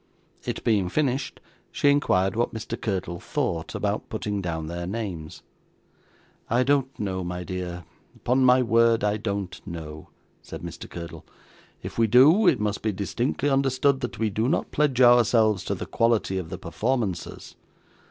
[0.45, 1.39] It being finished,
[1.71, 2.75] she inquired what Mr.
[2.75, 5.43] Curdle thought, about putting down their names.
[6.49, 7.83] 'I don't know, my dear;
[8.15, 10.09] upon my word I don't know,'
[10.41, 10.89] said Mr.
[10.89, 11.23] Curdle.
[11.83, 15.75] 'If we do, it must be distinctly understood that we do not pledge ourselves to
[15.75, 17.55] the quality of the performances.